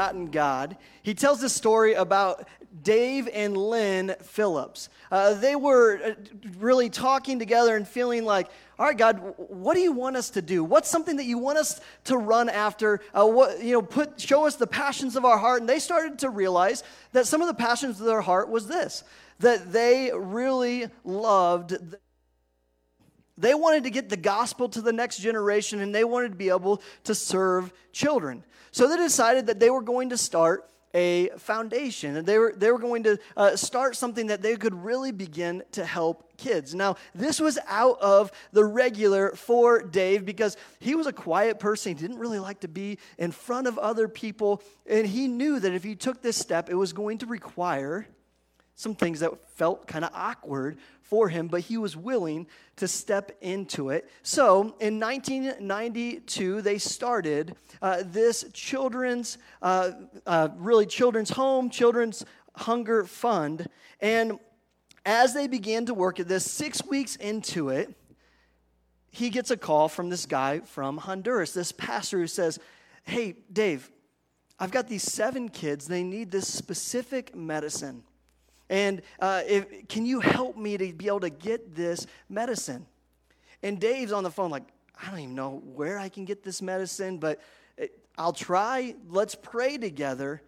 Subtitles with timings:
[0.00, 2.48] Forgotten God, he tells this story about
[2.82, 4.88] Dave and Lynn Phillips.
[5.12, 6.14] Uh, they were uh,
[6.58, 10.40] really talking together and feeling like, all right, God, what do you want us to
[10.40, 10.64] do?
[10.64, 13.02] What's something that you want us to run after?
[13.12, 15.60] Uh, what, you know, put, show us the passions of our heart.
[15.60, 19.04] And they started to realize that some of the passions of their heart was this,
[19.40, 21.72] that they really loved.
[21.72, 21.98] The,
[23.36, 26.48] they wanted to get the gospel to the next generation and they wanted to be
[26.50, 28.44] able to serve children.
[28.72, 32.70] So they decided that they were going to start a foundation and they were, they
[32.72, 36.74] were going to uh, start something that they could really begin to help kids.
[36.74, 41.94] Now, this was out of the regular for Dave because he was a quiet person.
[41.94, 44.62] He didn't really like to be in front of other people.
[44.86, 48.06] And he knew that if he took this step, it was going to require
[48.80, 53.36] some things that felt kind of awkward for him, but he was willing to step
[53.42, 54.08] into it.
[54.22, 59.90] So in 1992, they started uh, this children's, uh,
[60.26, 62.24] uh, really children's home, children's
[62.56, 63.66] hunger fund.
[64.00, 64.38] And
[65.04, 67.94] as they began to work at this, six weeks into it,
[69.10, 72.58] he gets a call from this guy from Honduras, this pastor who says,
[73.02, 73.90] Hey, Dave,
[74.58, 75.86] I've got these seven kids.
[75.86, 78.04] They need this specific medicine.
[78.70, 82.86] And uh, if, can you help me to be able to get this medicine?
[83.62, 84.62] And Dave's on the phone, like,
[85.02, 87.40] I don't even know where I can get this medicine, but
[88.20, 88.94] I'll try.
[89.08, 90.42] Let's pray together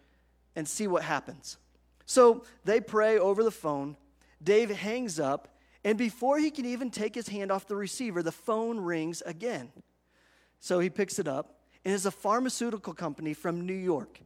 [0.55, 1.57] and see what happens.
[2.05, 3.97] So they pray over the phone.
[4.43, 5.49] Dave hangs up,
[5.83, 9.71] and before he can even take his hand off the receiver, the phone rings again.
[10.61, 14.21] So he picks it up, and it's a pharmaceutical company from New York.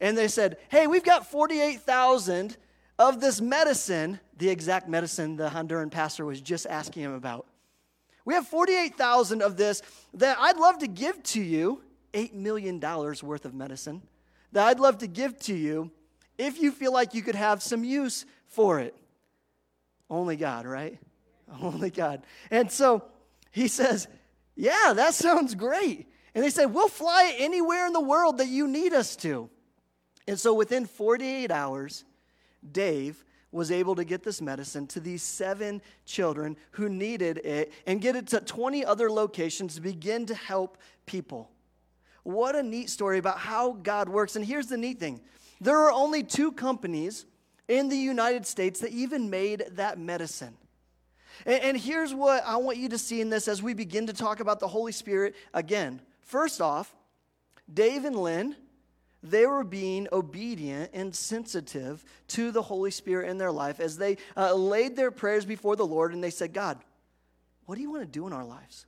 [0.00, 2.56] And they said, Hey, we've got 48,000
[2.98, 7.46] of this medicine, the exact medicine the Honduran pastor was just asking him about.
[8.24, 9.82] We have 48,000 of this
[10.14, 14.02] that I'd love to give to you, $8 million worth of medicine,
[14.52, 15.90] that I'd love to give to you
[16.38, 18.94] if you feel like you could have some use for it.
[20.08, 20.98] Only God, right?
[21.62, 22.22] Only God.
[22.50, 23.04] And so
[23.50, 24.08] he says,
[24.54, 26.06] Yeah, that sounds great.
[26.34, 29.50] And they said, We'll fly anywhere in the world that you need us to.
[30.28, 32.04] And so within 48 hours,
[32.70, 38.00] Dave was able to get this medicine to these seven children who needed it and
[38.00, 41.50] get it to 20 other locations to begin to help people.
[42.22, 44.36] What a neat story about how God works.
[44.36, 45.20] And here's the neat thing
[45.60, 47.26] there are only two companies
[47.68, 50.56] in the United States that even made that medicine.
[51.46, 54.12] And, and here's what I want you to see in this as we begin to
[54.12, 56.00] talk about the Holy Spirit again.
[56.22, 56.94] First off,
[57.72, 58.56] Dave and Lynn
[59.22, 64.16] they were being obedient and sensitive to the Holy Spirit in their life as they
[64.36, 66.78] uh, laid their prayers before the Lord and they said, God,
[67.66, 68.86] what do you want to do in our lives?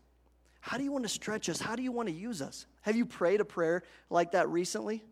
[0.60, 1.60] How do you want to stretch us?
[1.60, 2.66] How do you want to use us?
[2.82, 5.04] Have you prayed a prayer like that recently?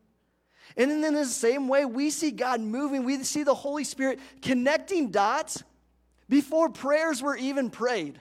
[0.77, 4.19] And then in the same way, we see God moving, we see the Holy Spirit
[4.41, 5.63] connecting dots
[6.29, 8.19] before prayers were even prayed,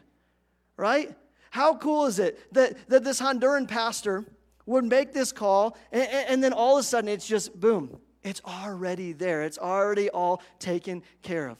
[0.75, 1.15] right?
[1.49, 4.25] How cool is it that, that this Honduran pastor,
[4.65, 8.41] would make this call, and, and then all of a sudden it's just boom, it's
[8.45, 9.43] already there.
[9.43, 11.57] It's already all taken care of.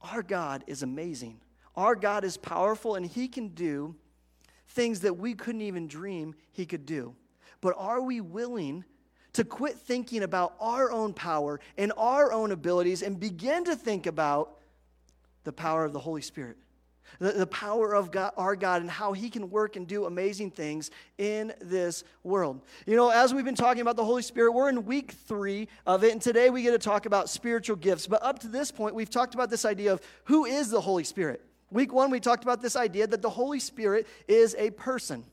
[0.00, 1.40] Our God is amazing.
[1.76, 3.94] Our God is powerful, and He can do
[4.68, 7.14] things that we couldn't even dream He could do.
[7.60, 8.84] But are we willing
[9.34, 14.06] to quit thinking about our own power and our own abilities and begin to think
[14.06, 14.58] about
[15.44, 16.56] the power of the Holy Spirit?
[17.18, 20.50] The, the power of God, our God and how He can work and do amazing
[20.50, 22.60] things in this world.
[22.86, 26.04] You know, as we've been talking about the Holy Spirit, we're in week three of
[26.04, 28.06] it, and today we get to talk about spiritual gifts.
[28.06, 31.04] But up to this point, we've talked about this idea of who is the Holy
[31.04, 31.44] Spirit.
[31.70, 35.24] Week one, we talked about this idea that the Holy Spirit is a person.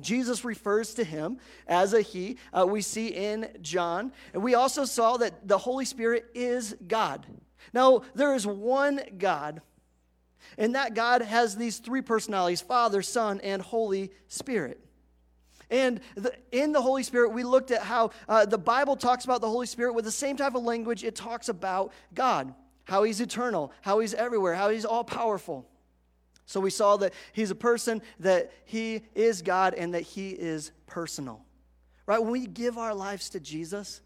[0.00, 2.38] Jesus refers to him as a he.
[2.52, 4.12] Uh, we see in John.
[4.34, 7.26] And we also saw that the Holy Spirit is God.
[7.72, 9.62] Now, there is one God
[10.58, 14.80] and that God has these three personalities Father, Son, and Holy Spirit.
[15.70, 19.40] And the, in the Holy Spirit, we looked at how uh, the Bible talks about
[19.40, 22.54] the Holy Spirit with the same type of language it talks about God,
[22.84, 25.68] how He's eternal, how He's everywhere, how He's all powerful.
[26.46, 30.70] So we saw that He's a person, that He is God, and that He is
[30.86, 31.44] personal.
[32.06, 32.22] Right?
[32.22, 34.00] When we give our lives to Jesus,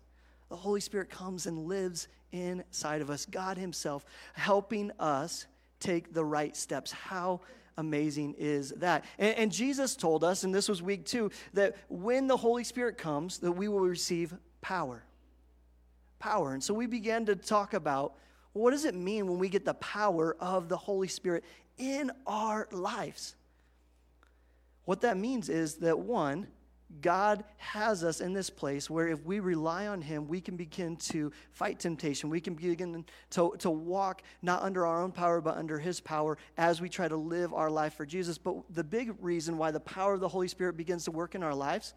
[0.49, 5.47] the Holy Spirit comes and lives inside of us, God Himself helping us
[5.81, 6.93] take the right steps.
[6.93, 7.41] How
[7.77, 9.05] amazing is that?
[9.19, 12.99] And, and, Jesus told us, and this was week two, that when the Holy Spirit
[12.99, 15.03] comes, that we will receive power.
[16.19, 16.53] Power.
[16.53, 18.15] And so we began to talk about
[18.53, 21.45] well, what does it mean when we get the power of the Holy Spirit
[21.79, 23.37] in our lives?
[24.85, 26.49] What that means is that one,
[27.01, 30.97] God has us in this place where if we rely on Him, we can begin
[30.97, 32.31] to fight temptation.
[32.31, 36.37] We can begin to, to walk not under our own power, but under His power
[36.59, 38.39] as we try to live our life for Jesus.
[38.39, 41.43] But the big reason why the power of the Holy Spirit begins to work in
[41.43, 41.95] our lives,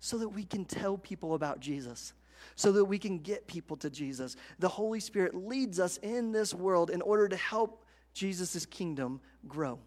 [0.00, 2.12] so that we can tell people about Jesus
[2.54, 4.36] so that we can get people to Jesus.
[4.58, 7.84] The Holy Spirit leads us in this world in order to help
[8.14, 9.78] Jesus' kingdom grow.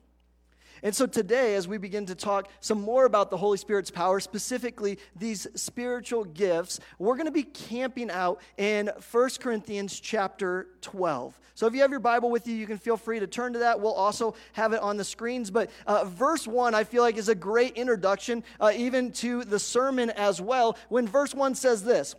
[0.84, 4.20] And so today, as we begin to talk some more about the Holy Spirit's power,
[4.20, 11.40] specifically these spiritual gifts, we're going to be camping out in 1 Corinthians chapter 12.
[11.54, 13.60] So if you have your Bible with you, you can feel free to turn to
[13.60, 13.80] that.
[13.80, 15.52] We'll also have it on the screens.
[15.52, 19.60] But uh, verse 1, I feel like, is a great introduction, uh, even to the
[19.60, 22.16] sermon as well, when verse 1 says this.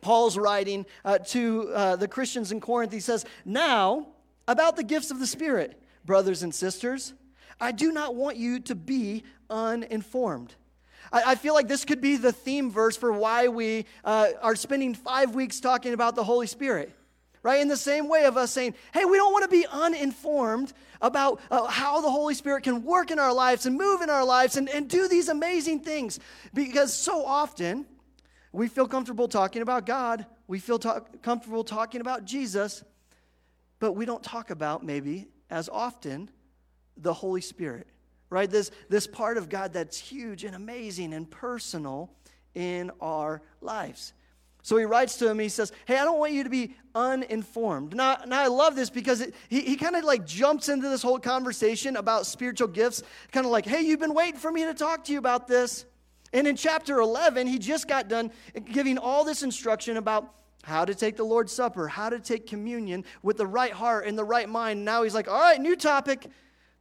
[0.00, 2.92] Paul's writing uh, to uh, the Christians in Corinth.
[2.92, 4.06] He says, Now,
[4.46, 7.14] about the gifts of the Spirit, brothers and sisters,
[7.60, 10.54] I do not want you to be uninformed.
[11.10, 14.94] I, feel like this could be the theme verse for why we uh, are spending
[14.94, 16.92] five weeks talking about the Holy Spirit.
[17.42, 17.60] Right?
[17.60, 21.40] In the same way of us saying, hey, we don't want to be uninformed about
[21.50, 24.56] uh, how the Holy Spirit can work in our lives and move in our lives
[24.56, 26.18] and, and do these amazing things.
[26.52, 27.86] Because so often
[28.52, 32.82] we feel comfortable talking about God, we feel talk, comfortable talking about Jesus,
[33.78, 36.28] but we don't talk about maybe as often
[36.98, 37.86] the Holy Spirit,
[38.30, 38.50] right?
[38.50, 42.10] This, this part of God that's huge and amazing and personal
[42.54, 44.12] in our lives.
[44.62, 47.94] So he writes to him, he says, Hey, I don't want you to be uninformed.
[47.94, 51.00] Now, now I love this because it, he, he kind of like jumps into this
[51.00, 53.02] whole conversation about spiritual gifts,
[53.32, 55.86] kind of like, Hey, you've been waiting for me to talk to you about this.
[56.32, 58.30] And in chapter 11, he just got done
[58.70, 60.34] giving all this instruction about
[60.64, 64.18] how to take the Lord's Supper, how to take communion with the right heart and
[64.18, 64.84] the right mind.
[64.84, 66.26] Now he's like, All right, new topic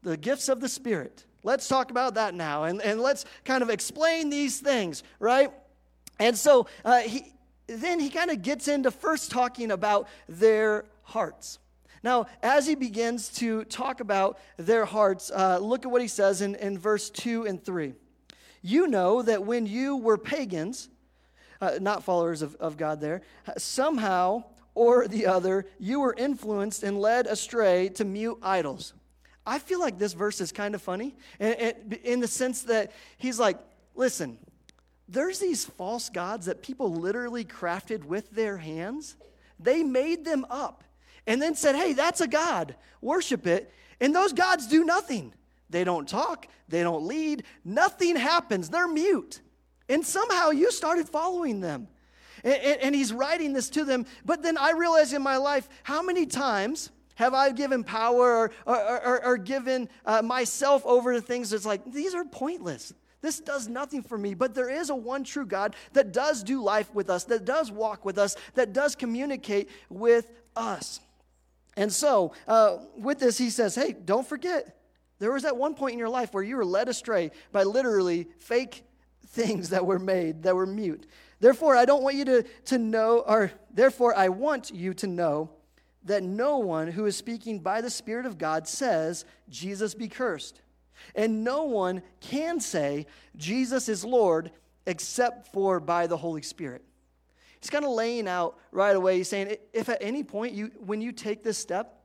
[0.03, 1.25] the gifts of the Spirit.
[1.43, 5.51] Let's talk about that now and, and let's kind of explain these things, right?
[6.19, 7.33] And so uh, he,
[7.67, 11.59] then he kind of gets into first talking about their hearts.
[12.03, 16.41] Now, as he begins to talk about their hearts, uh, look at what he says
[16.41, 17.93] in, in verse 2 and 3.
[18.61, 20.89] You know that when you were pagans,
[21.61, 23.21] uh, not followers of, of God there,
[23.57, 24.43] somehow
[24.75, 28.93] or the other, you were influenced and led astray to mute idols.
[29.47, 33.57] I feel like this verse is kind of funny in the sense that he's like,
[33.95, 34.37] listen,
[35.07, 39.15] there's these false gods that people literally crafted with their hands.
[39.57, 40.83] They made them up
[41.25, 43.71] and then said, hey, that's a God, worship it.
[44.01, 45.33] And those gods do nothing.
[45.69, 48.69] They don't talk, they don't lead, nothing happens.
[48.69, 49.39] They're mute.
[49.87, 51.87] And somehow you started following them.
[52.43, 54.05] And, and, and he's writing this to them.
[54.25, 58.51] But then I realize in my life how many times have I given power or,
[58.67, 62.93] or, or, or given uh, myself over to things that's like, these are pointless?
[63.21, 64.35] This does nothing for me.
[64.35, 67.71] But there is a one true God that does do life with us, that does
[67.71, 70.99] walk with us, that does communicate with us.
[71.75, 74.77] And so, uh, with this, he says, hey, don't forget,
[75.17, 78.27] there was that one point in your life where you were led astray by literally
[78.37, 78.83] fake
[79.29, 81.07] things that were made, that were mute.
[81.39, 85.49] Therefore, I don't want you to, to know, or therefore, I want you to know
[86.07, 90.61] that no one who is speaking by the Spirit of God says, Jesus be cursed.
[91.15, 94.51] And no one can say, Jesus is Lord,
[94.85, 96.83] except for by the Holy Spirit.
[97.59, 99.17] He's kind of laying out right away.
[99.17, 102.01] He's saying, if at any point you, when you take this step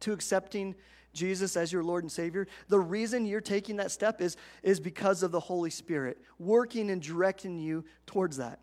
[0.00, 0.74] to accepting
[1.12, 5.22] Jesus as your Lord and Savior, the reason you're taking that step is, is because
[5.22, 8.58] of the Holy Spirit working and directing you towards that.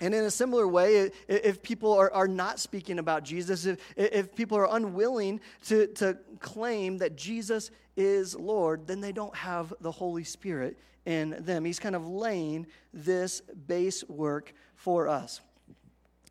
[0.00, 4.34] And in a similar way, if people are, are not speaking about Jesus, if, if
[4.34, 9.92] people are unwilling to, to claim that Jesus is Lord, then they don't have the
[9.92, 11.64] Holy Spirit in them.
[11.64, 15.40] He's kind of laying this base work for us.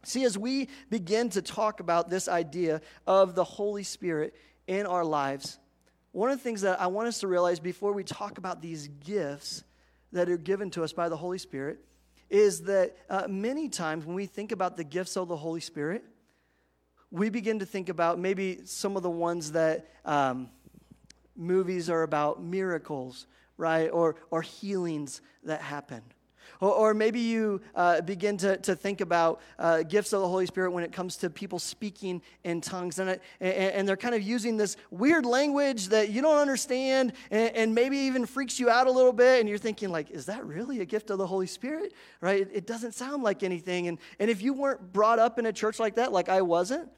[0.03, 4.35] See, as we begin to talk about this idea of the Holy Spirit
[4.67, 5.57] in our lives,
[6.11, 8.89] one of the things that I want us to realize before we talk about these
[9.05, 9.63] gifts
[10.11, 11.79] that are given to us by the Holy Spirit
[12.33, 16.03] is that uh, many times when we think about the gifts of the Holy Spirit,
[17.11, 20.49] we begin to think about maybe some of the ones that um,
[21.35, 23.87] movies are about miracles, right?
[23.89, 26.01] Or, or healings that happen.
[26.59, 30.45] Or, or maybe you uh, begin to, to think about uh, gifts of the Holy
[30.45, 32.99] Spirit when it comes to people speaking in tongues.
[32.99, 37.13] And, it, and, and, they're kind of using this weird language that you don't understand
[37.31, 39.39] and, and, maybe even freaks you out a little bit.
[39.39, 41.93] And you're thinking, like, is that really a gift of the Holy Spirit?
[42.21, 42.41] Right?
[42.41, 43.87] It, it doesn't sound like anything.
[43.87, 46.89] And, and if you weren't brought up in a church like that, like I wasn't,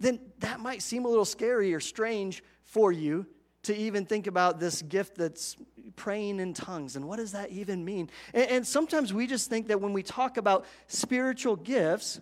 [0.00, 3.26] then that might seem a little scary or strange for you
[3.64, 5.56] to even think about this gift that's
[5.96, 8.10] praying in tongues and what does that even mean?
[8.32, 12.20] And, and sometimes we just think that when we talk about spiritual gifts,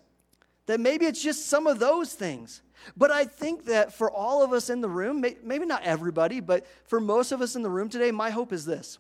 [0.66, 2.62] that maybe it's just some of those things.
[2.96, 6.66] But I think that for all of us in the room, maybe not everybody, but
[6.84, 8.98] for most of us in the room today, my hope is this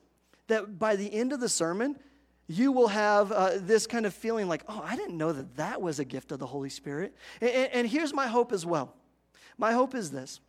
[0.48, 1.96] that by the end of the sermon,
[2.46, 5.80] you will have uh, this kind of feeling like, oh, I didn't know that that
[5.80, 7.14] was a gift of the Holy Spirit.
[7.40, 8.94] And, and here's my hope as well.
[9.56, 10.40] My hope is this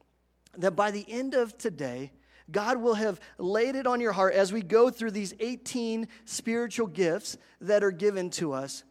[0.57, 2.11] that by the end of today,
[2.51, 6.87] God will have laid it on your heart as we go through these 18 spiritual
[6.87, 8.83] gifts that are given to us,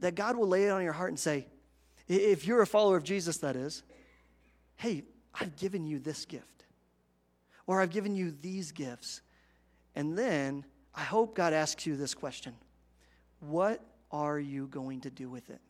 [0.00, 1.46] that God will lay it on your heart and say,
[2.08, 3.82] if you're a follower of Jesus, that is,
[4.76, 6.64] hey, I've given you this gift,
[7.66, 9.20] or I've given you these gifts.
[9.94, 12.54] And then I hope God asks you this question
[13.40, 15.60] What are you going to do with it?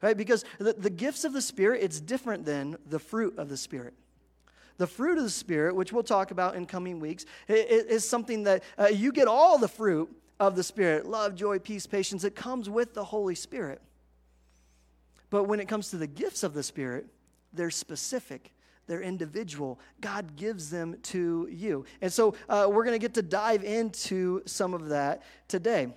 [0.00, 0.16] Right?
[0.16, 3.94] Because the, the gifts of the Spirit, it's different than the fruit of the Spirit.
[4.76, 8.62] The fruit of the Spirit, which we'll talk about in coming weeks, is something that
[8.78, 12.24] uh, you get all the fruit of the Spirit love, joy, peace, patience.
[12.24, 13.80] It comes with the Holy Spirit.
[15.30, 17.06] But when it comes to the gifts of the Spirit,
[17.52, 18.52] they're specific,
[18.86, 19.80] they're individual.
[20.00, 21.84] God gives them to you.
[22.00, 25.88] And so uh, we're going to get to dive into some of that today.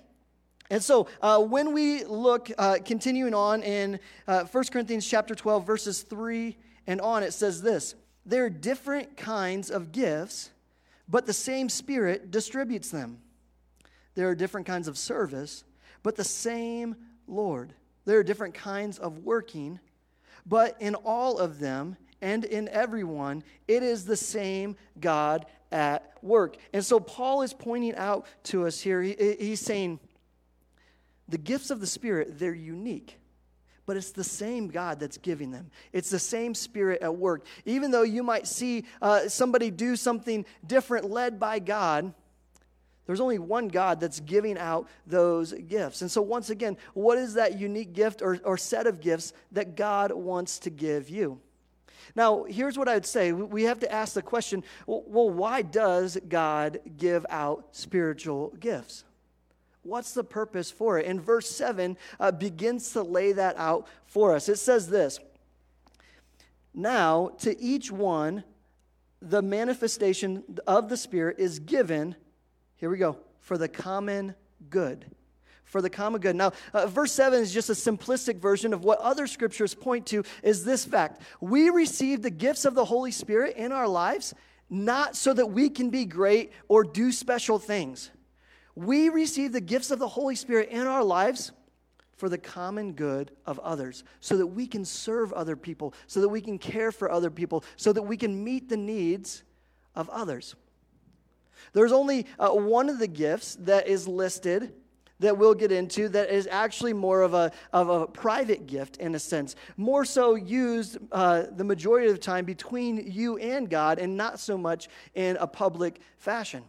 [0.70, 5.66] And so uh, when we look, uh, continuing on in uh, 1 Corinthians chapter 12,
[5.66, 6.58] verses 3
[6.88, 7.96] and on, it says this
[8.28, 10.52] There are different kinds of gifts,
[11.08, 13.20] but the same Spirit distributes them.
[14.16, 15.64] There are different kinds of service,
[16.04, 17.74] but the same Lord.
[18.04, 19.80] There are different kinds of working,
[20.46, 26.58] but in all of them and in everyone, it is the same God at work.
[26.74, 30.02] And so Paul is pointing out to us here, he, he's saying,
[31.30, 33.20] the gifts of the Spirit, they're unique
[33.88, 35.72] but it's the same God that's giving them.
[35.94, 37.46] It's the same Spirit at work.
[37.66, 42.14] Even though you might see uh, somebody do something different led by God,
[43.06, 46.02] there's only one God that's giving out those gifts.
[46.02, 49.78] And so, once again, what is that unique gift or, or set of gifts that
[49.78, 51.40] God wants to give you?
[52.14, 56.18] Now, here's what I would say we have to ask the question well, why does
[56.28, 59.06] God give out spiritual gifts?
[59.88, 61.06] What's the purpose for it?
[61.06, 64.50] And verse 7 uh, begins to lay that out for us.
[64.50, 65.20] It says this
[66.74, 68.44] Now, to each one,
[69.22, 72.16] the manifestation of the Spirit is given
[72.78, 73.18] here we go.
[73.40, 74.36] For the common
[74.70, 75.06] good.
[75.64, 76.36] For the common good.
[76.36, 80.24] Now, uh, verse 7 is just a simplistic version of what other scriptures point to
[80.44, 81.22] is this fact.
[81.42, 84.34] We receive the gifts of the Holy Spirit in our lives
[84.70, 88.12] not so that we can be great or do special things.
[88.78, 91.52] We receive the gifts of the Holy Spirit in our lives
[92.16, 96.30] for the common good of others, so that we can serve other people, so that
[96.30, 99.42] we can care for other people, so that we can meet the needs
[99.96, 100.56] of others.
[101.74, 104.74] There's only uh, one of the gifts that is listed
[105.20, 109.16] that we'll get into that is actually more of a, of a private gift in
[109.16, 113.98] a sense, more so used uh, the majority of the time between you and God
[113.98, 116.64] and not so much in a public fashion.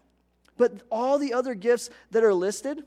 [0.59, 2.85] But all the other gifts that are listed,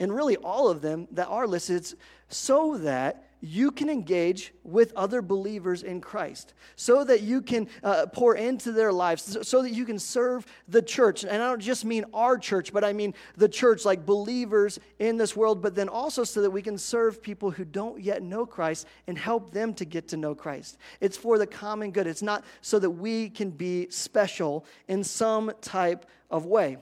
[0.00, 1.86] and really all of them that are listed,
[2.28, 8.06] so that you can engage with other believers in Christ, so that you can uh,
[8.06, 11.24] pour into their lives, so that you can serve the church.
[11.24, 15.18] And I don't just mean our church, but I mean the church, like believers in
[15.18, 18.46] this world, but then also so that we can serve people who don't yet know
[18.46, 20.78] Christ and help them to get to know Christ.
[21.02, 25.52] It's for the common good, it's not so that we can be special in some
[25.60, 26.78] type of way.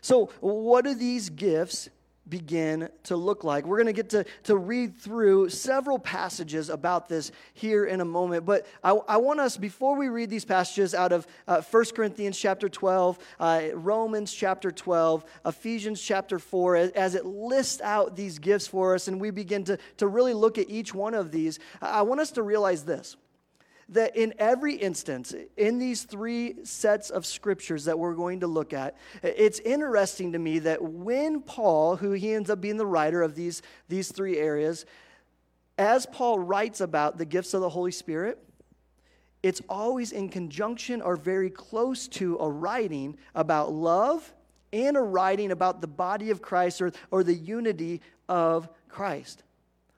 [0.00, 1.88] So, what do these gifts
[2.28, 3.66] begin to look like.
[3.66, 8.04] We're going to get to, to read through several passages about this here in a
[8.04, 8.46] moment.
[8.46, 12.38] But I, I want us, before we read these passages out of uh, 1 Corinthians
[12.38, 18.38] chapter 12, uh, Romans chapter 12, Ephesians chapter 4, as, as, it lists out these
[18.38, 21.58] gifts for us and we begin to, to really look at each one of these,
[21.82, 23.16] I want us to realize this
[23.90, 28.72] that in every instance, in these three sets of scriptures that we're going to look
[28.72, 33.22] at, it's interesting to me that when Paul, who he ends up being the writer
[33.22, 34.86] of these, these three areas,
[35.76, 38.38] as Paul writes about the gifts of the Holy Spirit,
[39.42, 44.32] it's always in conjunction or very close to a writing about love
[44.72, 49.42] and a writing about the body of Christ or, or the unity of Christ.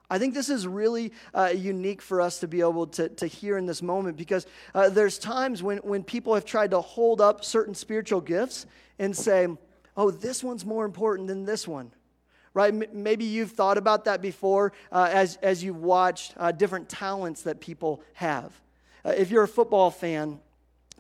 [0.09, 3.59] I think this is really uh, unique for us to be able to, to hear
[3.59, 7.45] in this moment because uh, there's times when, when people have tried to hold up
[7.45, 8.67] certain spiritual gifts
[8.99, 9.49] and say,
[9.97, 11.91] oh, this one's more important than this one.
[12.55, 12.73] Right?
[12.73, 17.43] M- maybe you've thought about that before uh, as, as you've watched uh, different talents
[17.43, 18.53] that people have.
[19.05, 20.39] Uh, if you're a football fan,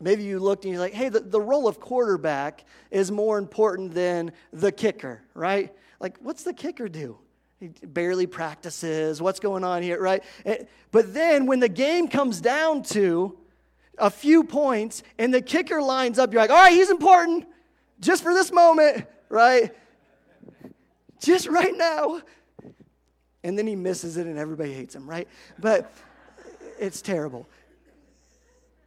[0.00, 3.94] maybe you looked and you're like, hey, the, the role of quarterback is more important
[3.94, 5.72] than the kicker, right?
[6.00, 7.18] Like, what's the kicker do?
[7.60, 9.22] He barely practices.
[9.22, 10.22] What's going on here, right?
[10.44, 13.38] Eh, but then when the game comes down to
[13.98, 17.46] a few points and the kicker lines up, you're like, all right, he's important
[18.00, 19.74] just for this moment, right?
[21.20, 22.20] Just right now.
[23.42, 25.28] And then he misses it and everybody hates him, right?
[25.58, 25.90] But
[26.78, 27.48] it's terrible.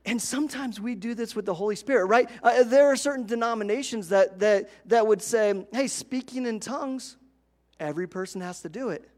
[0.05, 2.29] And sometimes we do this with the Holy Spirit, right?
[2.41, 7.17] Uh, there are certain denominations that, that, that would say, hey, speaking in tongues,
[7.79, 9.09] every person has to do it.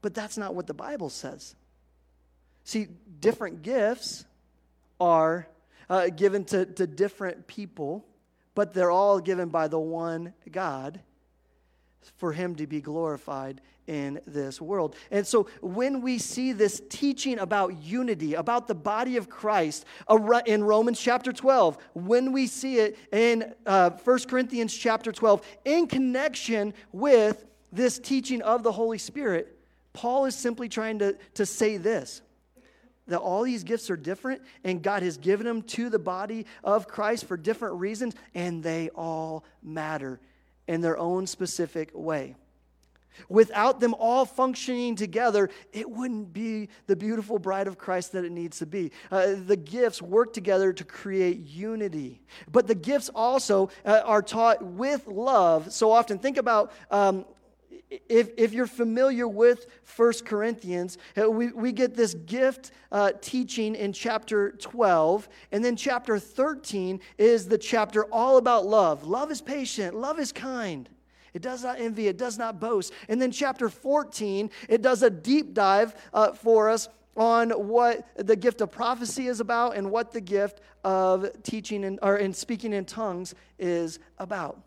[0.00, 1.54] But that's not what the Bible says.
[2.64, 2.88] See,
[3.20, 4.24] different gifts
[5.00, 5.48] are
[5.88, 8.04] uh, given to, to different people,
[8.54, 11.00] but they're all given by the one God
[12.16, 14.96] for Him to be glorified in this world.
[15.10, 19.84] And so when we see this teaching about unity, about the body of Christ
[20.46, 25.86] in Romans chapter 12, when we see it in uh, 1 Corinthians chapter 12, in
[25.86, 29.58] connection with this teaching of the Holy Spirit,
[29.92, 32.22] Paul is simply trying to, to say this
[33.08, 36.86] that all these gifts are different and God has given them to the body of
[36.86, 40.20] Christ for different reasons, and they all matter
[40.66, 42.36] in their own specific way.
[43.28, 48.32] Without them all functioning together, it wouldn't be the beautiful bride of Christ that it
[48.32, 48.90] needs to be.
[49.10, 52.20] Uh, the gifts work together to create unity.
[52.50, 55.72] But the gifts also uh, are taught with love.
[55.72, 57.24] So often, think about um,
[58.08, 63.74] if, if you're familiar with First Corinthians, uh, we, we get this gift uh, teaching
[63.74, 69.04] in chapter 12, and then chapter 13 is the chapter all about love.
[69.04, 70.88] Love is patient, love is kind.
[71.34, 72.92] It does not envy, it does not boast.
[73.08, 78.36] And then chapter 14, it does a deep dive uh, for us on what the
[78.36, 82.72] gift of prophecy is about and what the gift of teaching and, or in speaking
[82.72, 84.58] in tongues is about.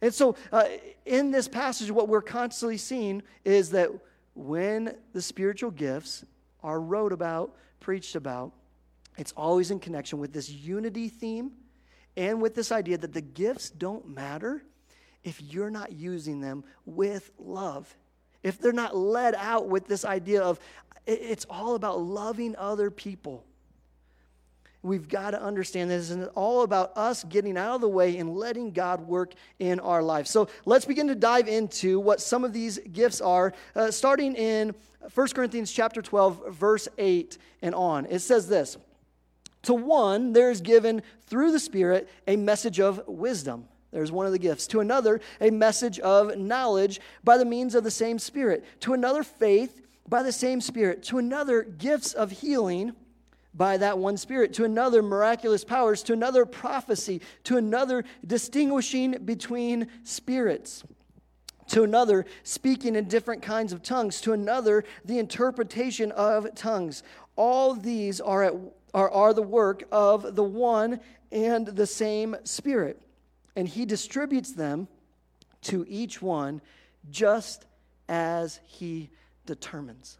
[0.00, 0.64] And so, uh,
[1.04, 3.90] in this passage, what we're constantly seeing is that
[4.34, 6.24] when the spiritual gifts
[6.62, 8.52] are wrote about, preached about,
[9.16, 11.50] it's always in connection with this unity theme
[12.16, 14.62] and with this idea that the gifts don't matter
[15.24, 17.96] if you're not using them with love.
[18.44, 20.60] If they're not led out with this idea of
[21.06, 23.44] it's all about loving other people.
[24.88, 28.34] We've got to understand this, it's all about us getting out of the way and
[28.34, 30.26] letting God work in our life.
[30.26, 34.74] So let's begin to dive into what some of these gifts are, uh, starting in
[35.12, 38.06] 1 Corinthians chapter 12, verse 8 and on.
[38.06, 38.78] It says this
[39.64, 43.68] To one, there is given through the Spirit a message of wisdom.
[43.90, 44.66] There's one of the gifts.
[44.68, 48.64] To another, a message of knowledge by the means of the same Spirit.
[48.80, 51.02] To another, faith by the same Spirit.
[51.04, 52.94] To another, gifts of healing
[53.58, 59.88] by that one Spirit, to another, miraculous powers, to another, prophecy, to another, distinguishing between
[60.04, 60.84] spirits,
[61.66, 67.02] to another, speaking in different kinds of tongues, to another, the interpretation of tongues.
[67.34, 68.54] All these are, at,
[68.94, 71.00] are, are the work of the one
[71.32, 73.02] and the same Spirit,
[73.56, 74.86] and He distributes them
[75.62, 76.62] to each one
[77.10, 77.66] just
[78.08, 79.10] as He
[79.46, 80.18] determines.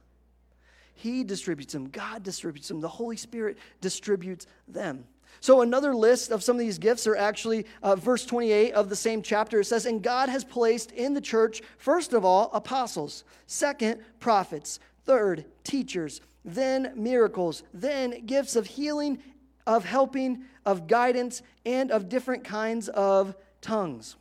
[0.99, 5.05] He distributes them, God distributes them, the Holy Spirit distributes them.
[5.39, 8.97] So, another list of some of these gifts are actually uh, verse 28 of the
[8.97, 9.61] same chapter.
[9.61, 14.81] It says, And God has placed in the church, first of all, apostles, second, prophets,
[15.05, 19.23] third, teachers, then miracles, then gifts of healing,
[19.69, 24.17] of helping, of guidance, and of different kinds of tongues.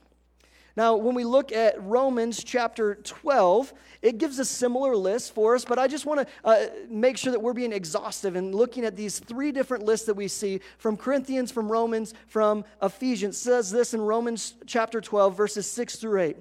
[0.77, 5.65] Now, when we look at Romans chapter 12, it gives a similar list for us,
[5.65, 8.95] but I just want to uh, make sure that we're being exhaustive and looking at
[8.95, 13.37] these three different lists that we see from Corinthians, from Romans, from Ephesians.
[13.37, 16.37] It says this in Romans chapter 12, verses 6 through 8.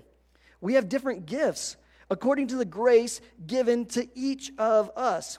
[0.60, 1.78] We have different gifts
[2.10, 5.38] according to the grace given to each of us.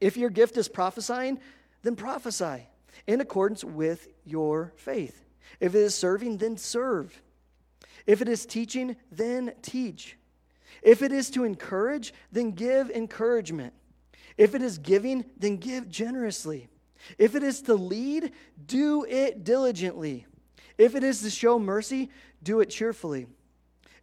[0.00, 1.40] If your gift is prophesying,
[1.82, 2.68] then prophesy
[3.08, 5.24] in accordance with your faith.
[5.58, 7.20] If it is serving, then serve.
[8.06, 10.16] If it is teaching, then teach.
[10.82, 13.72] If it is to encourage, then give encouragement.
[14.36, 16.68] If it is giving, then give generously.
[17.18, 18.32] If it is to lead,
[18.66, 20.26] do it diligently.
[20.78, 22.10] If it is to show mercy,
[22.42, 23.26] do it cheerfully.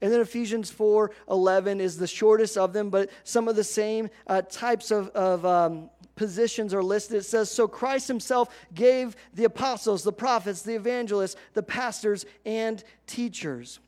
[0.01, 4.09] And then Ephesians 4 11 is the shortest of them, but some of the same
[4.27, 7.17] uh, types of, of um, positions are listed.
[7.17, 12.81] It says, So Christ himself gave the apostles, the prophets, the evangelists, the pastors, and
[13.07, 13.79] teachers.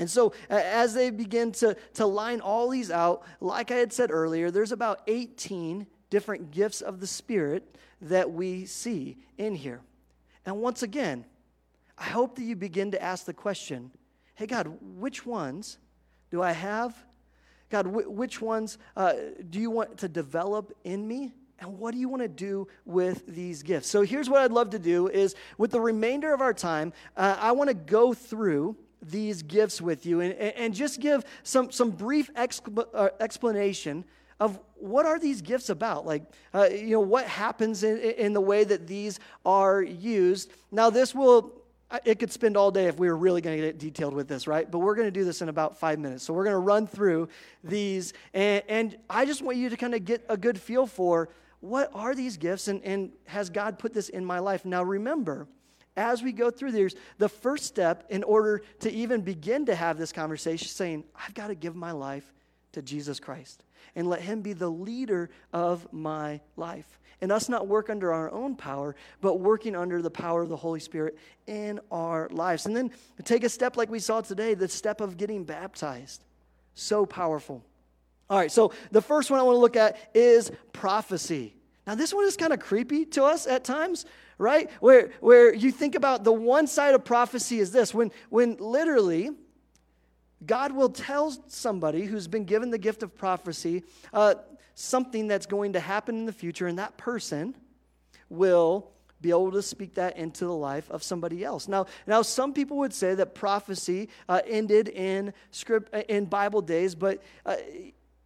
[0.00, 4.10] And so, as they begin to, to line all these out, like I had said
[4.10, 9.82] earlier, there's about 18 different gifts of the Spirit that we see in here.
[10.46, 11.26] And once again,
[11.98, 13.90] I hope that you begin to ask the question
[14.36, 15.76] hey, God, which ones
[16.30, 16.96] do I have?
[17.68, 19.12] God, wh- which ones uh,
[19.50, 21.34] do you want to develop in me?
[21.58, 23.90] And what do you want to do with these gifts?
[23.90, 27.36] So here's what I'd love to do is with the remainder of our time, uh,
[27.38, 31.90] I want to go through these gifts with you and, and just give some, some
[31.90, 34.04] brief expl- uh, explanation
[34.38, 36.06] of what are these gifts about?
[36.06, 40.50] Like uh, you know what happens in, in the way that these are used?
[40.70, 41.52] Now this will
[42.04, 44.46] it could spend all day if we were really going to get detailed with this
[44.46, 44.70] right?
[44.70, 46.24] But we're going to do this in about five minutes.
[46.24, 47.28] So we're going to run through
[47.62, 51.28] these and, and i just want you to kind of get a good feel for
[51.60, 54.64] what are these gifts and, and has god put this in my life?
[54.64, 55.46] Now remember
[56.00, 59.98] as we go through these, the first step in order to even begin to have
[59.98, 62.32] this conversation, saying, I've got to give my life
[62.72, 66.98] to Jesus Christ and let Him be the leader of my life.
[67.20, 70.56] And us not work under our own power, but working under the power of the
[70.56, 72.64] Holy Spirit in our lives.
[72.64, 72.90] And then
[73.24, 76.24] take a step like we saw today, the step of getting baptized.
[76.74, 77.62] So powerful.
[78.30, 81.54] All right, so the first one I want to look at is prophecy.
[81.86, 84.06] Now, this one is kind of creepy to us at times,
[84.40, 84.70] right?
[84.80, 89.30] Where, where you think about the one side of prophecy is this when, when literally
[90.44, 94.36] God will tell somebody who's been given the gift of prophecy uh,
[94.74, 97.54] something that's going to happen in the future, and that person
[98.30, 101.68] will be able to speak that into the life of somebody else.
[101.68, 106.62] Now, now some people would say that prophecy uh, ended in script uh, in Bible
[106.62, 107.56] days, but uh,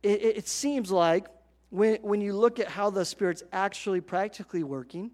[0.04, 1.26] it, it seems like
[1.70, 5.10] when, when you look at how the Spirit's actually practically working,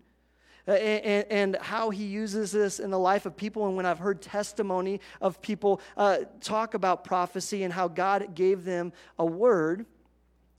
[0.73, 3.67] and, and, how he uses this in the life of people.
[3.67, 8.65] And when I've heard testimony of people uh, talk about prophecy and how God gave
[8.65, 9.87] them a word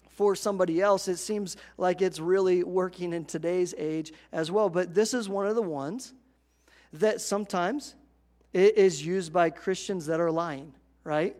[0.09, 4.69] for somebody else, it seems like it's really working in today's age as well.
[4.69, 6.13] But this is one of the ones
[6.93, 7.95] that sometimes
[8.53, 11.35] it is used by Christians that are lying, right?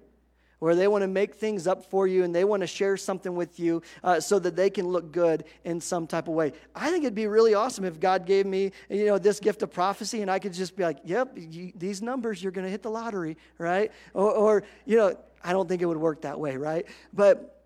[0.62, 3.34] Where they want to make things up for you and they want to share something
[3.34, 6.54] with you uh, so that they can look good in some type of way.
[6.76, 9.71] I think it'd be really awesome if God gave me, you know, this gift of
[9.71, 12.84] prophecy and I could just be like, yep, you, these numbers, you're going to hit
[12.84, 13.91] the lottery, right?
[14.13, 16.86] Or, or, you know, I don't think it would work that way, right?
[17.12, 17.63] But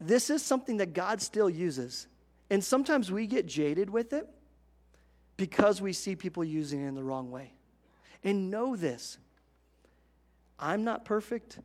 [0.00, 2.06] this is something that God still uses.
[2.50, 4.28] And sometimes we get jaded with it
[5.36, 7.52] because we see people using it in the wrong way.
[8.22, 9.18] And know this
[10.62, 11.58] I'm not perfect,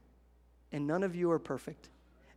[0.72, 1.90] and none of you are perfect.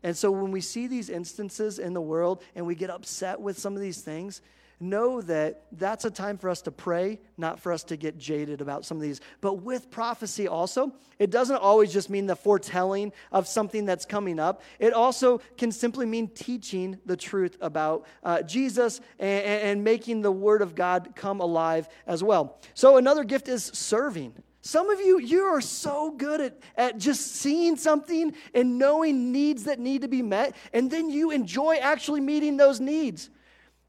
[0.02, 3.58] And so when we see these instances in the world and we get upset with
[3.58, 4.42] some of these things,
[4.82, 8.62] know that that's a time for us to pray, not for us to get jaded
[8.62, 9.20] about some of these.
[9.42, 14.38] But with prophecy also, it doesn't always just mean the foretelling of something that's coming
[14.38, 14.62] up.
[14.78, 20.32] It also can simply mean teaching the truth about uh, Jesus and, and making the
[20.32, 22.58] Word of God come alive as well.
[22.72, 24.34] So another gift is serving.
[24.62, 29.64] Some of you, you are so good at, at just seeing something and knowing needs
[29.64, 33.30] that need to be met, and then you enjoy actually meeting those needs,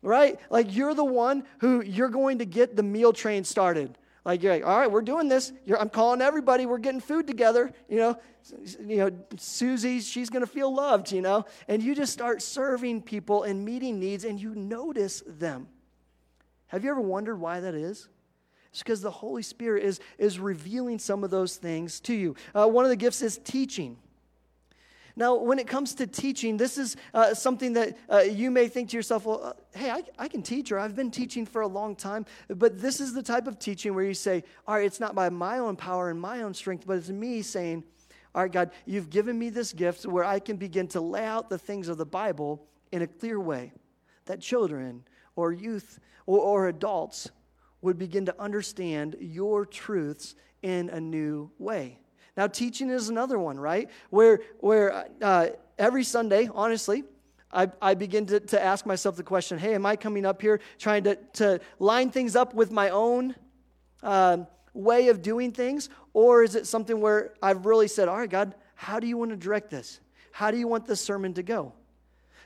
[0.02, 0.40] right?
[0.50, 3.98] Like you're the one who you're going to get the meal train started.
[4.24, 5.52] Like you're like, all right, we're doing this.
[5.66, 6.66] You're, I'm calling everybody.
[6.66, 7.74] We're getting food together.
[7.90, 8.20] You know,
[8.80, 11.12] you know, Susie, she's going to feel loved.
[11.12, 15.68] You know, and you just start serving people and meeting needs, and you notice them.
[16.68, 18.08] Have you ever wondered why that is?
[18.72, 22.36] It's because the Holy Spirit is, is revealing some of those things to you.
[22.56, 23.98] Uh, one of the gifts is teaching.
[25.16, 28.90] Now, when it comes to teaching, this is uh, something that uh, you may think
[28.90, 31.68] to yourself, well, uh, hey, I, I, can teach, or I've been teaching for a
[31.68, 32.26] long time.
[32.48, 35.30] But this is the type of teaching where you say, all right, it's not by
[35.30, 37.84] my own power and my own strength, but it's me saying,
[38.34, 41.50] all right, God, you've given me this gift where I can begin to lay out
[41.50, 43.74] the things of the Bible in a clear way
[44.26, 45.04] that children
[45.36, 47.30] or youth or, or adults
[47.82, 51.98] would begin to understand your truths in a new way.
[52.38, 53.89] Now, teaching is another one, right?
[54.10, 57.04] Where, where uh, every Sunday, honestly,
[57.52, 60.62] I, I begin to, to ask myself the question hey, am I coming up here
[60.80, 63.36] trying to, to line things up with my own
[64.04, 65.89] um, way of doing things?
[66.13, 69.32] Or is it something where I've really said, all right, God, how do you want
[69.32, 70.00] to direct this?
[70.32, 71.74] How do you want this sermon to go?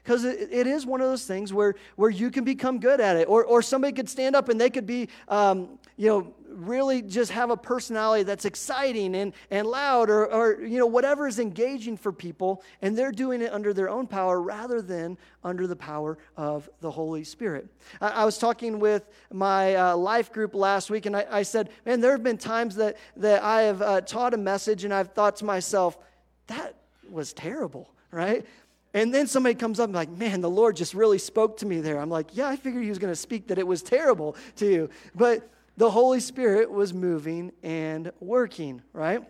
[0.06, 3.18] Because it, it is one of those things where, where you can become good at
[3.18, 3.28] it.
[3.28, 7.32] Or, or somebody could stand up and they could be, um, you know, really just
[7.32, 11.98] have a personality that's exciting and, and loud or, or, you know, whatever is engaging
[11.98, 12.62] for people.
[12.84, 16.91] And they're doing it under their own power rather than under the power of the
[16.91, 17.68] Holy Spirit.
[18.00, 21.72] I, I was talking with my uh, life group last week and I, I, said,
[21.84, 25.13] man, there have been times that, that I have uh, taught a message and I've
[25.13, 25.98] thought to myself,
[26.46, 26.76] that
[27.10, 28.46] was terrible, right?
[28.95, 31.81] And then somebody comes up and like, man, the Lord just really spoke to me
[31.81, 31.99] there.
[31.99, 34.65] I'm like, yeah, I figured he was going to speak that it was terrible to
[34.65, 34.89] you.
[35.13, 39.21] But the Holy Spirit was moving and working, right?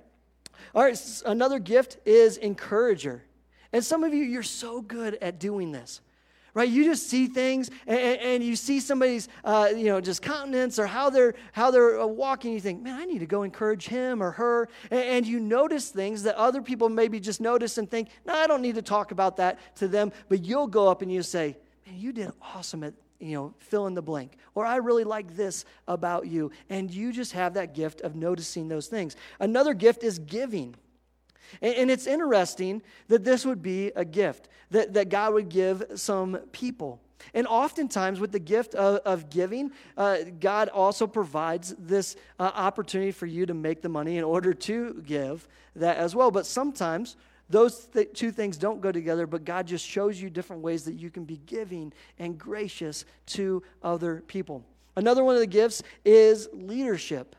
[0.75, 3.23] All right, another gift is encourager.
[3.73, 5.99] And some of you, you're so good at doing this
[6.55, 6.69] right?
[6.69, 10.87] You just see things and, and you see somebody's, uh, you know, just countenance or
[10.87, 12.53] how they're how they're uh, walking.
[12.53, 14.67] You think, man, I need to go encourage him or her.
[14.89, 18.47] And, and you notice things that other people maybe just notice and think, no, I
[18.47, 20.11] don't need to talk about that to them.
[20.29, 23.87] But you'll go up and you say, man, you did awesome at you know, fill
[23.87, 24.37] in the blank.
[24.55, 26.51] Or I really like this about you.
[26.69, 29.15] And you just have that gift of noticing those things.
[29.39, 30.75] Another gift is giving.
[31.61, 36.37] And, it's interesting that this would be a gift that, that God would give some
[36.51, 36.99] people.
[37.33, 43.11] And oftentimes, with the gift of, of giving, uh, God also provides this uh, opportunity
[43.11, 46.29] for you to make the money in order to give that as well.
[46.29, 47.15] But sometimes,
[47.49, 50.95] those th- two things don't go together, but God just shows you different ways that
[50.95, 54.63] you can be giving and gracious to other people.
[54.95, 57.35] Another one of the gifts is leadership.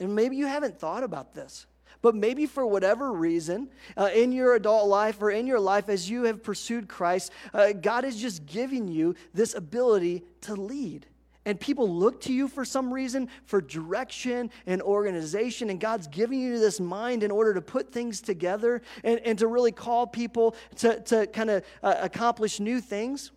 [0.00, 1.66] And maybe you haven't thought about this.
[2.04, 6.10] But maybe for whatever reason, uh, in your adult life or in your life as
[6.10, 11.06] you have pursued Christ, uh, God is just giving you this ability to lead.
[11.46, 15.70] And people look to you for some reason for direction and organization.
[15.70, 19.46] And God's giving you this mind in order to put things together and, and to
[19.46, 23.30] really call people to, to kind of uh, accomplish new things.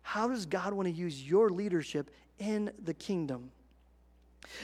[0.00, 3.50] How does God want to use your leadership in the kingdom?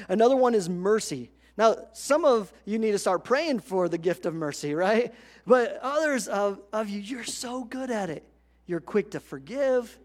[0.09, 1.30] Another one is mercy.
[1.57, 5.14] Now, some of you need to start praying for the gift of mercy, right?
[5.47, 8.25] But others of, of you, you're so good at it.
[8.67, 9.99] You're quick to forgive.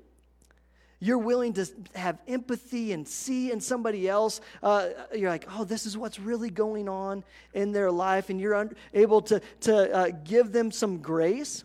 [1.00, 4.42] You're willing to have empathy and see in somebody else.
[4.62, 8.30] Uh, you're like, oh, this is what's really going on in their life.
[8.30, 11.64] And you're un- able to, to uh, give them some grace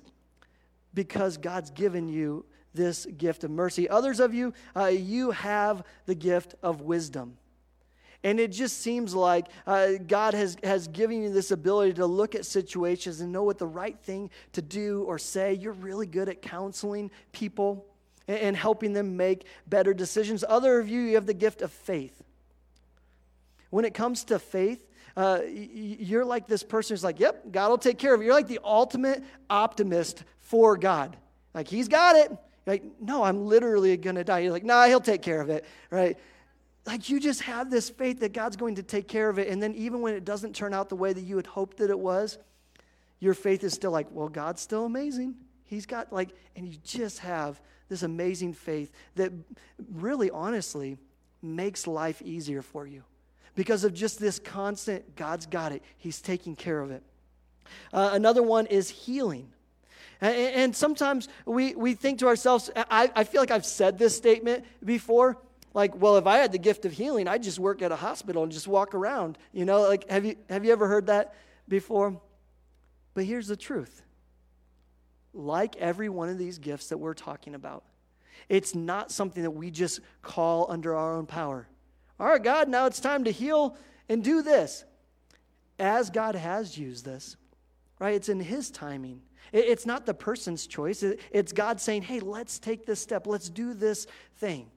[0.95, 3.89] because God's given you this gift of mercy.
[3.89, 7.37] Others of you, uh, you have the gift of wisdom.
[8.25, 12.35] And it just seems like uh, God has, has given you this ability to look
[12.35, 15.53] at situations and know what the right thing to do or say.
[15.53, 17.87] You're really good at counseling people
[18.27, 20.43] and, and helping them make better decisions.
[20.49, 22.25] Other of you, you have the gift of faith.
[23.69, 27.79] When it comes to faith, uh, you're like this person who's like, yep, God will
[27.79, 28.25] take care of it.
[28.25, 31.17] You're like the ultimate optimist for God.
[31.53, 32.31] Like, He's got it.
[32.31, 34.41] You're like, no, I'm literally going to die.
[34.41, 36.17] You're like, nah, He'll take care of it, right?
[36.87, 39.49] Like you just have this faith that God's going to take care of it.
[39.49, 41.91] And then even when it doesn't turn out the way that you had hoped that
[41.91, 42.39] it was,
[43.21, 45.35] your faith is still like, well, God's still amazing.
[45.65, 49.33] He's got like, and you just have this amazing faith that
[49.95, 50.99] really, honestly,
[51.43, 53.03] makes life easier for you
[53.55, 55.83] because of just this constant, God's got it.
[55.97, 57.03] He's taking care of it.
[57.93, 59.51] Uh, another one is healing.
[60.21, 64.17] And, and sometimes we, we think to ourselves, I, I feel like I've said this
[64.17, 65.39] statement before
[65.75, 68.45] like, well, if I had the gift of healing, I'd just work at a hospital
[68.45, 69.37] and just walk around.
[69.53, 71.35] You know, like, have you, have you ever heard that
[71.69, 72.21] before?
[73.13, 74.03] But here's the truth
[75.37, 77.83] like every one of these gifts that we're talking about,
[78.49, 81.69] it's not something that we just call under our own power.
[82.21, 83.77] All right, God, now it's time to heal
[84.09, 84.85] and do this.
[85.81, 87.37] As God has used this,
[87.99, 88.15] right?
[88.15, 89.23] It's in His timing.
[89.53, 91.03] It's not the person's choice.
[91.03, 93.27] It's God saying, hey, let's take this step.
[93.27, 94.07] Let's do this
[94.37, 94.71] thing.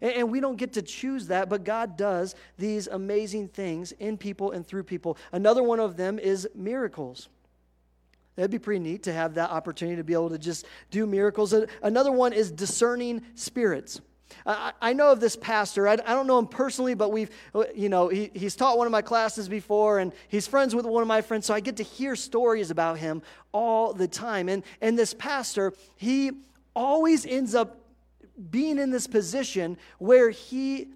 [0.00, 4.52] And, we don't get to choose that, but God does these amazing things in people
[4.52, 5.16] and through people.
[5.32, 7.28] Another one of them is miracles.
[8.36, 11.54] That'd be pretty neat to have that opportunity to be able to just do miracles.
[11.82, 14.00] Another one is discerning spirits.
[14.46, 15.88] I, know of this pastor.
[15.88, 17.30] I, don't know him personally, but we've,
[17.74, 21.02] you know, he, he's taught one of my classes before, and he's friends with one
[21.02, 23.22] of my friends, so I get to hear stories about him
[23.52, 24.48] all the time.
[24.48, 26.32] And, and this pastor, he
[26.74, 27.79] always ends up
[28.50, 30.88] being in this position where he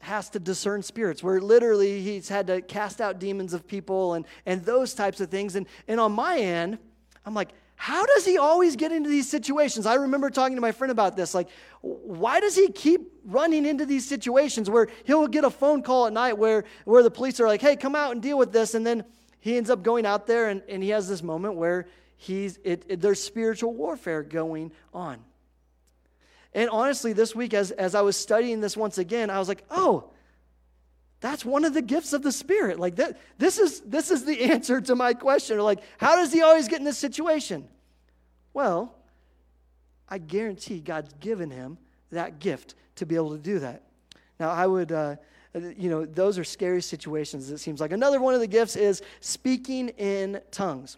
[0.00, 4.24] has to discern spirits, where literally he's had to cast out demons of people and,
[4.44, 5.56] and those types of things.
[5.56, 6.78] And, and on my end,
[7.24, 9.84] I'm like, how does he always get into these situations?
[9.84, 11.34] I remember talking to my friend about this.
[11.34, 11.48] Like,
[11.82, 16.12] why does he keep running into these situations where he'll get a phone call at
[16.12, 18.74] night where, where the police are like, hey, come out and deal with this.
[18.74, 19.04] And then
[19.40, 22.84] he ends up going out there and, and he has this moment where he's, it,
[22.88, 25.18] it, there's spiritual warfare going on.
[26.56, 29.62] And honestly, this week, as, as I was studying this once again, I was like,
[29.70, 30.08] oh,
[31.20, 32.80] that's one of the gifts of the Spirit.
[32.80, 35.58] Like that, this is this is the answer to my question.
[35.58, 37.68] Like, how does he always get in this situation?
[38.54, 38.94] Well,
[40.08, 41.76] I guarantee God's given him
[42.10, 43.82] that gift to be able to do that.
[44.40, 45.16] Now, I would, uh,
[45.76, 47.92] you know, those are scary situations, it seems like.
[47.92, 50.96] Another one of the gifts is speaking in tongues.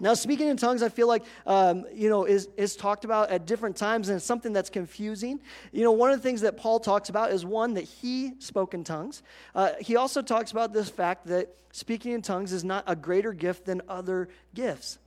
[0.00, 3.46] Now, speaking in tongues, I feel like, um, you know, is, is talked about at
[3.46, 5.40] different times, and it's something that's confusing.
[5.72, 8.74] You know, one of the things that Paul talks about is one, that he spoke
[8.74, 9.22] in tongues.
[9.54, 13.32] Uh, he also talks about this fact that speaking in tongues is not a greater
[13.32, 14.98] gift than other gifts.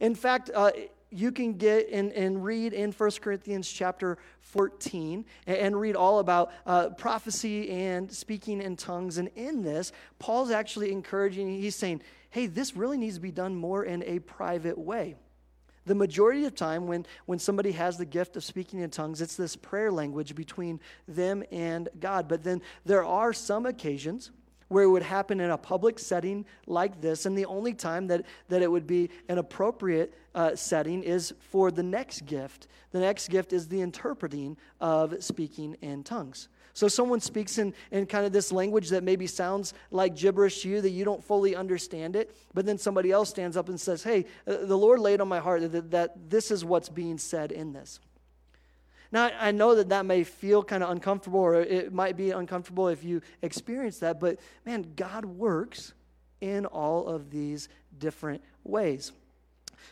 [0.00, 0.70] In fact, uh,
[1.10, 6.18] you can get and, and read in 1 Corinthians chapter 14 and, and read all
[6.18, 9.18] about uh, prophecy and speaking in tongues.
[9.18, 13.54] And in this, Paul's actually encouraging, he's saying, hey, this really needs to be done
[13.54, 15.14] more in a private way.
[15.86, 19.36] The majority of time, when, when somebody has the gift of speaking in tongues, it's
[19.36, 22.26] this prayer language between them and God.
[22.26, 24.32] But then there are some occasions
[24.68, 28.24] where it would happen in a public setting like this, and the only time that,
[28.48, 32.68] that it would be an appropriate uh, setting is for the next gift.
[32.92, 36.48] The next gift is the interpreting of speaking in tongues.
[36.76, 40.68] So someone speaks in, in kind of this language that maybe sounds like gibberish to
[40.68, 44.02] you, that you don't fully understand it, but then somebody else stands up and says,
[44.02, 47.50] Hey, uh, the Lord laid on my heart that, that this is what's being said
[47.50, 47.98] in this.
[49.12, 52.88] Now, I know that that may feel kind of uncomfortable, or it might be uncomfortable
[52.88, 55.92] if you experience that, but man, God works
[56.40, 59.12] in all of these different ways.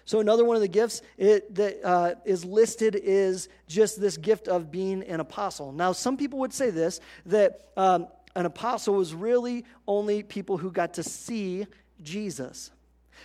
[0.04, 4.48] So, another one of the gifts it, that uh, is listed is just this gift
[4.48, 5.72] of being an apostle.
[5.72, 10.70] Now, some people would say this that um, an apostle was really only people who
[10.70, 11.66] got to see
[12.02, 12.70] Jesus.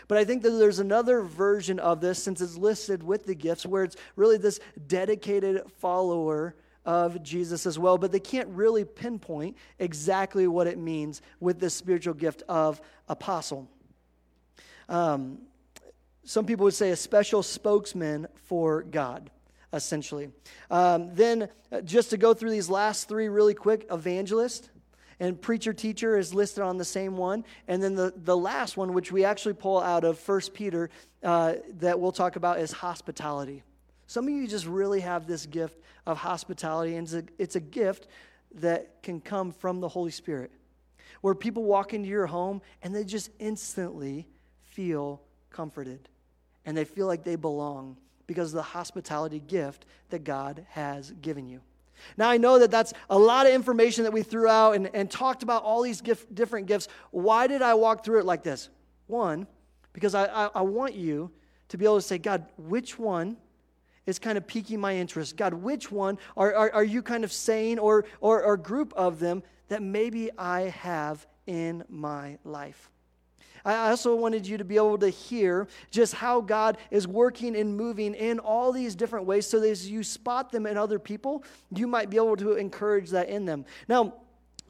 [0.07, 3.65] But I think that there's another version of this, since it's listed with the gifts,
[3.65, 9.57] where it's really this dedicated follower of Jesus as well, but they can't really pinpoint
[9.77, 13.69] exactly what it means with this spiritual gift of apostle.
[14.87, 15.39] Um,
[16.23, 19.29] some people would say a special spokesman for God,
[19.73, 20.29] essentially.
[20.71, 24.69] Um, then, uh, just to go through these last three really quick evangelist
[25.19, 27.43] and preacher teacher is listed on the same one.
[27.67, 30.89] And then the, the last one, which we actually pull out of First Peter,
[31.23, 33.63] uh, that we'll talk about is hospitality.
[34.07, 37.59] Some of you just really have this gift of hospitality, and it's a, it's a
[37.59, 38.07] gift
[38.55, 40.51] that can come from the Holy Spirit,
[41.21, 44.27] where people walk into your home and they just instantly
[44.63, 46.07] feel comforted
[46.65, 51.47] and they feel like they belong because of the hospitality gift that God has given
[51.47, 51.61] you.
[52.17, 55.09] Now, I know that that's a lot of information that we threw out and, and
[55.09, 56.87] talked about all these gift, different gifts.
[57.11, 58.69] Why did I walk through it like this?
[59.07, 59.47] One,
[59.93, 61.31] because I, I, I want you
[61.69, 63.37] to be able to say, God, which one
[64.05, 65.37] is kind of piquing my interest?
[65.37, 69.19] God, which one are, are, are you kind of saying or, or, or group of
[69.19, 72.89] them that maybe I have in my life?
[73.65, 77.75] I also wanted you to be able to hear just how God is working and
[77.75, 81.43] moving in all these different ways so that as you spot them in other people,
[81.75, 83.65] you might be able to encourage that in them.
[83.87, 84.15] Now,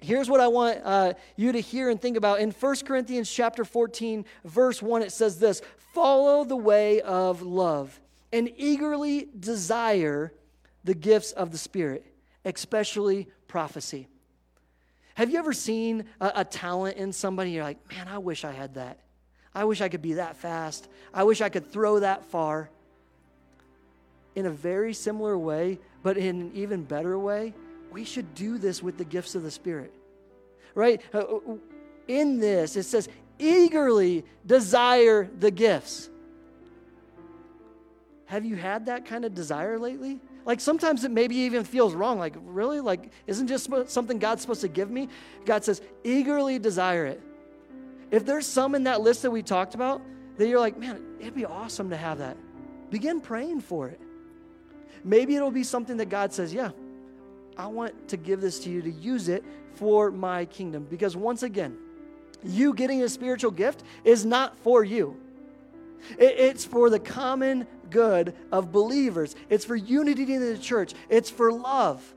[0.01, 2.39] here's what I want uh, you to hear and think about.
[2.39, 5.61] In 1 Corinthians chapter 14, verse 1, it says this
[5.93, 7.99] Follow the way of love
[8.31, 10.33] and eagerly desire
[10.83, 12.05] the gifts of the Spirit,
[12.45, 14.07] especially prophecy.
[15.19, 17.51] Have you ever seen a, a talent in somebody?
[17.51, 19.01] You're like, man, I wish I had that.
[19.53, 20.87] I wish I could be that fast.
[21.13, 22.69] I wish I could throw that far.
[24.35, 27.53] In a very similar way, but in an even better way,
[27.91, 29.93] we should do this with the gifts of the Spirit.
[30.73, 31.01] Right?
[31.13, 31.39] Uh, uh,
[32.07, 36.09] in this, it says, eagerly desire the gifts.
[38.27, 40.21] Have you had that kind of desire lately?
[40.49, 42.17] Like sometimes it maybe even feels wrong.
[42.17, 42.79] Like, really?
[42.79, 45.07] Like, isn't just something God's supposed to give me?
[45.45, 47.21] God says, eagerly desire it.
[48.09, 50.01] If there's some in that list that we talked about
[50.37, 52.35] that you're like, man, it'd be awesome to have that,
[52.89, 54.01] begin praying for it.
[55.03, 56.71] Maybe it'll be something that God says, yeah,
[57.55, 59.43] I want to give this to you to use it
[59.75, 60.87] for my kingdom.
[60.89, 61.77] Because once again,
[62.43, 65.15] you getting a spiritual gift is not for you.
[66.17, 69.35] It's for the common good of believers.
[69.49, 70.93] It's for unity in the church.
[71.09, 72.15] It's for love.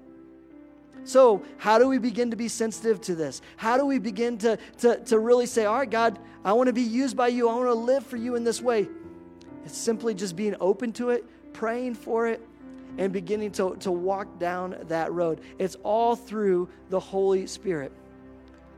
[1.04, 3.42] So, how do we begin to be sensitive to this?
[3.56, 6.72] How do we begin to, to, to really say, All right, God, I want to
[6.72, 7.48] be used by you.
[7.48, 8.88] I want to live for you in this way?
[9.64, 12.46] It's simply just being open to it, praying for it,
[12.98, 15.40] and beginning to, to walk down that road.
[15.58, 17.92] It's all through the Holy Spirit.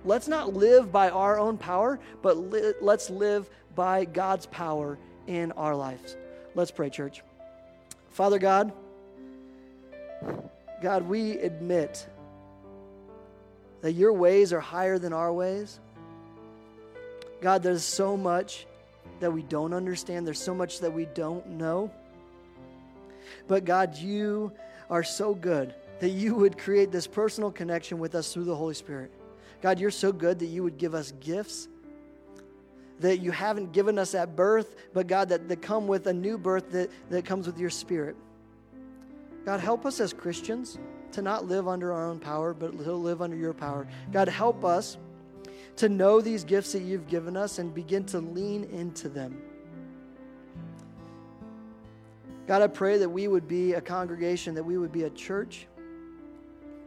[0.05, 5.53] Let's not live by our own power, but li- let's live by God's power in
[5.53, 6.17] our lives.
[6.55, 7.23] Let's pray, church.
[8.11, 8.73] Father God,
[10.83, 12.07] God, we admit
[13.81, 15.81] that your ways are higher than our ways.
[17.41, 18.67] God, there's so much
[19.21, 21.91] that we don't understand, there's so much that we don't know.
[23.49, 24.53] But God, you
[24.91, 28.75] are so good that you would create this personal connection with us through the Holy
[28.75, 29.11] Spirit.
[29.63, 31.69] God, you're so good that you would give us gifts
[33.01, 36.39] that you haven't given us at birth, but God, that, that come with a new
[36.39, 38.17] birth that, that comes with your spirit.
[39.45, 40.79] God, help us as Christians
[41.13, 43.87] to not live under our own power, but to live under your power.
[44.13, 44.97] God, help us
[45.77, 49.37] to know these gifts that you've given us and begin to lean into them.
[52.47, 55.67] God, I pray that we would be a congregation, that we would be a church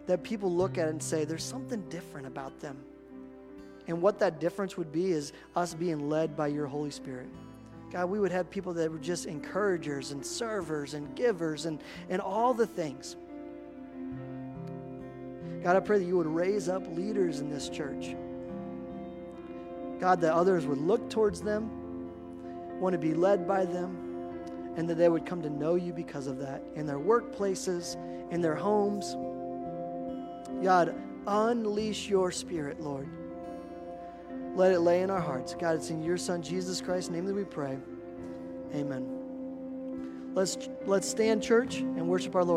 [0.05, 2.77] that people look at and say, there's something different about them.
[3.87, 7.27] And what that difference would be is us being led by your Holy Spirit.
[7.91, 11.79] God, we would have people that were just encouragers and servers and givers and,
[12.09, 13.15] and all the things.
[15.63, 18.15] God, I pray that you would raise up leaders in this church.
[19.99, 21.69] God, that others would look towards them,
[22.79, 24.03] want to be led by them,
[24.75, 27.95] and that they would come to know you because of that in their workplaces,
[28.31, 29.15] in their homes.
[30.61, 30.93] God,
[31.25, 33.07] unleash your spirit, Lord.
[34.57, 35.53] Let it lay in our hearts.
[35.53, 37.77] God, it's in your Son, Jesus Christ's name that we pray.
[38.73, 40.33] Amen.
[40.33, 42.55] Let's, let's stand, church, and worship our Lord.